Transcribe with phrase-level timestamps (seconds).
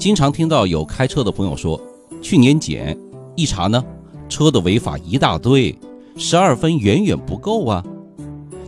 [0.00, 1.78] 经常听到有开车的朋友说，
[2.22, 2.98] 去年检
[3.36, 3.84] 一查呢，
[4.30, 5.78] 车的违法一大堆，
[6.16, 7.84] 十二分远远不够啊。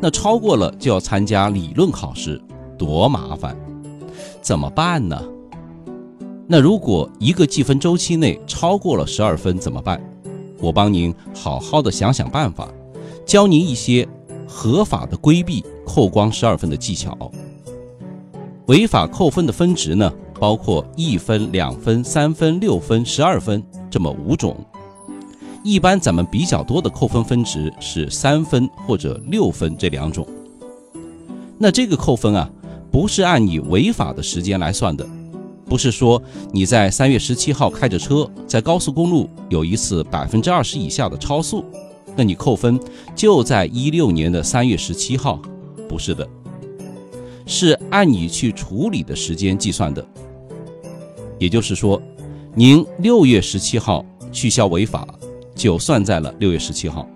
[0.00, 2.40] 那超过了就要参加理论考试，
[2.78, 3.54] 多麻烦，
[4.40, 5.22] 怎么办呢？
[6.46, 10.02] 那如果一个计分周期内超过了十二分怎么办？
[10.58, 12.70] 我帮您好好的想想办法，
[13.26, 14.08] 教您一些
[14.46, 17.14] 合法的规避扣光十二分的技巧。
[18.68, 24.54] 违法扣分的分值呢，包括一分、两分、三分、六分、十二分这么五种。
[25.64, 30.26] 一般咱们比较多的扣分分值是三分或者六分这两种。
[31.56, 32.50] 那这个扣分啊，
[32.92, 35.06] 不是按你违法的时间来算的，
[35.64, 36.22] 不是说
[36.52, 41.64] 你在三月十七号开着车在高速公路有一次百分之二十以下的超速，
[42.14, 42.78] 那你扣分
[43.16, 45.40] 就在一六年的三月十七号，
[45.88, 46.28] 不是的。
[47.50, 50.06] 是按你去处理的时间计算的，
[51.38, 52.00] 也就是说，
[52.54, 55.08] 您六月十七号取消违法，
[55.54, 57.08] 就算在了六月十七号。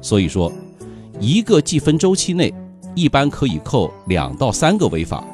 [0.00, 0.52] 所以说，
[1.18, 2.54] 一个计分周期内，
[2.94, 5.24] 一般可以扣两到三个违法。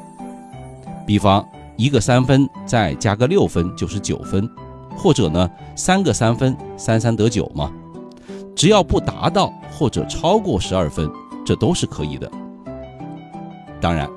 [1.05, 4.49] 比方一个三分再加个六分就是九分，
[4.97, 7.71] 或者呢三个三分，三三得九嘛。
[8.55, 11.07] 只要不达到或者超过十二分，
[11.45, 12.29] 这都是可以的。
[13.81, 14.09] 当然，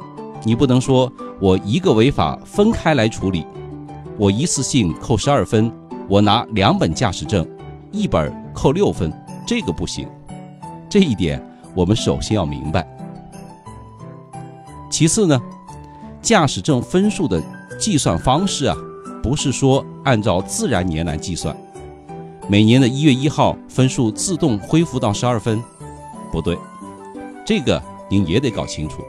[0.44, 1.10] 你不能说
[1.40, 3.46] 我一个违法分开来处理，
[4.18, 5.72] 我一次性扣十二分，
[6.08, 7.46] 我拿两本驾驶证，
[7.90, 9.12] 一本扣六分，
[9.46, 10.08] 这个不行。
[10.88, 11.40] 这一点
[11.74, 12.86] 我们首先要明白。
[14.90, 15.40] 其次呢，
[16.20, 17.42] 驾驶证分数的
[17.78, 18.76] 计算方式啊，
[19.22, 21.56] 不是说按照自然年来计算，
[22.48, 25.62] 每年的一月一号分数自动恢复到十二分，
[26.30, 26.58] 不对，
[27.46, 29.02] 这个您也得搞清楚。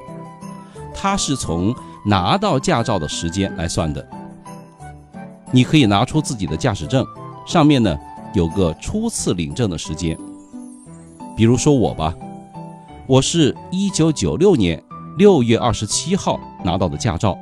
[0.93, 1.73] 它是从
[2.05, 4.05] 拿到驾照的时间来算的。
[5.51, 7.05] 你可以拿出自己的驾驶证，
[7.45, 7.97] 上面呢
[8.33, 10.17] 有个初次领证的时间。
[11.35, 12.13] 比如说我吧，
[13.07, 14.81] 我是一九九六年
[15.17, 17.37] 六月二十七号拿到的驾照，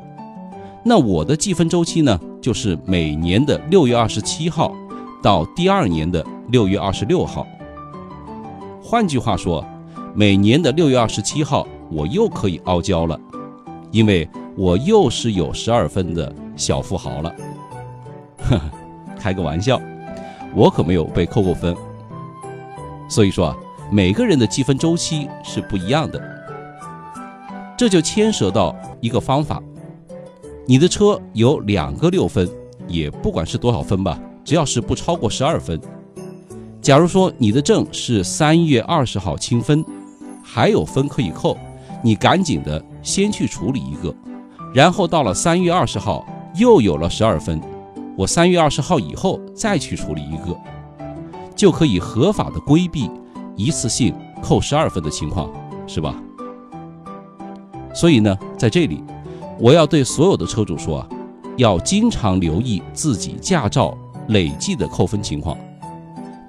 [0.84, 4.74] 那我的计分周期呢，就是每年的六月二十七号
[5.22, 7.46] 到第二年的六月二十六号。
[8.84, 9.64] 换句话说，
[10.14, 13.18] 每年的六月二十七号我又可以傲娇了。
[13.92, 17.36] 因为我又是有十二分的小富豪了，
[18.38, 18.62] 呵呵，
[19.20, 19.80] 开个玩笑，
[20.56, 21.76] 我可没有被扣过分。
[23.10, 23.58] 所以说啊，
[23.92, 26.22] 每个人的积分周期是不一样的，
[27.78, 29.62] 这就牵涉到一个方法：
[30.66, 32.50] 你的车有两个六分，
[32.88, 35.80] 也不管是多少分吧，只要是不超过十二分。
[36.82, 39.84] 假如说你的证是三月二十号清分，
[40.42, 41.58] 还有分可以扣。
[42.02, 44.14] 你赶紧的先去处理一个，
[44.74, 46.26] 然后到了三月二十号
[46.56, 47.60] 又有了十二分，
[48.18, 50.56] 我三月二十号以后再去处理一个，
[51.56, 53.10] 就可以合法的规避
[53.56, 55.50] 一次性扣十二分的情况，
[55.88, 56.16] 是吧？
[57.94, 59.04] 所以呢，在这里
[59.60, 61.08] 我要对所有的车主说啊，
[61.58, 63.98] 要经常留意自己驾照
[64.28, 65.58] 累计的扣分情况，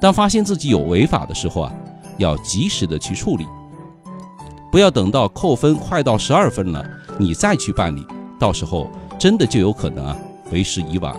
[0.01, 1.73] 当发现自己有违法的时候啊，
[2.19, 3.47] 要及时的去处理。
[4.73, 6.83] 不要等到扣分快到十二分了，
[7.19, 8.07] 你再去办理，
[8.39, 10.17] 到时候真的就有可能啊
[10.51, 11.15] 为时已晚。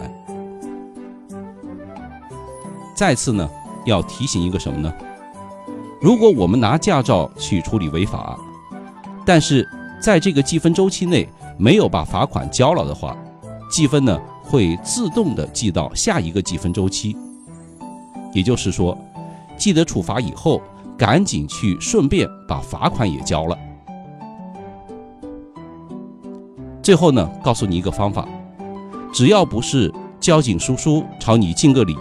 [2.96, 3.48] 再次呢，
[3.86, 4.92] 要提醒一个什么呢？
[6.02, 8.36] 如果我们拿驾照去处理违法，
[9.24, 9.70] 但是
[10.02, 13.16] 在这个计分周期内没有把罚款交了的话，
[13.70, 17.16] 记分呢会自动的记到下一个计分周期。
[18.34, 18.98] 也就是说，
[19.58, 20.60] 记得处罚以后。
[20.98, 23.58] 赶紧去，顺便把罚款也交了。
[26.82, 28.28] 最后呢，告诉你一个方法：
[29.14, 31.96] 只要不是交警叔叔朝你敬个礼，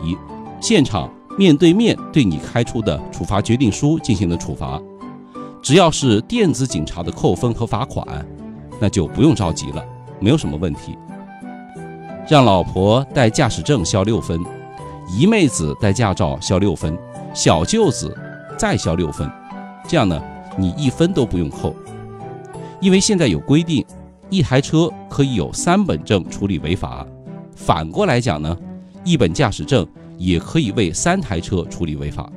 [0.61, 1.09] 现场
[1.39, 4.81] 面对面对你开出的处罚决定书进行了处罚，
[5.63, 8.07] 只要是电子警察的扣分和罚款，
[8.81, 9.85] 那就不用着急了，
[10.19, 10.99] 没有什么问题。
[12.29, 14.41] 让老婆带驾驶证消六分，
[15.09, 16.97] 姨妹子带驾照消六分，
[17.33, 18.17] 小舅子。
[18.57, 19.31] 再消六分，
[19.89, 20.23] 这样呢，
[20.57, 21.75] 你一分都不用扣，
[22.81, 23.85] 因为现在有规定，
[24.31, 27.07] 一台车可以有三本证处理违法。
[27.55, 28.57] 反过来讲呢，
[29.05, 32.31] 一本驾驶证也可以为三台车处理违法。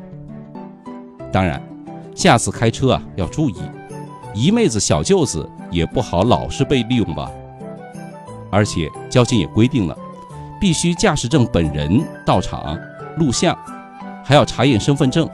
[1.32, 1.62] 当然，
[2.16, 3.56] 下次开车啊要注意，
[4.34, 7.30] 姨妹子、小舅子也不好老是被利用吧。
[8.52, 9.98] 而且交警也规定了，
[10.62, 12.78] 必须驾驶证本人到场
[13.18, 13.58] 录像，
[14.24, 15.30] 还要查验身份证。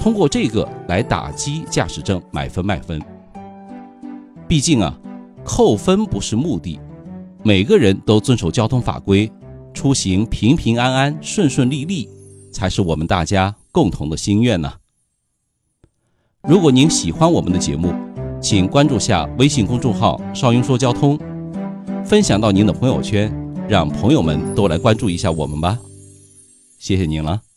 [0.00, 2.98] 通过这个来打击驾驶证买分卖分。
[4.48, 4.98] 毕竟啊，
[5.44, 6.80] 扣分不是目的，
[7.44, 9.30] 每个人都遵守交通法规，
[9.74, 12.08] 出行平平安安、顺顺利利，
[12.50, 14.72] 才是我们大家共同的心愿呢。
[16.48, 17.92] 如果您喜欢我们的节目，
[18.40, 21.18] 请关注下微信公众号“少英说交通”，
[22.02, 23.30] 分享到您的朋友圈，
[23.68, 25.78] 让朋友们都来关注一下我们吧。
[26.78, 27.49] 谢谢您了。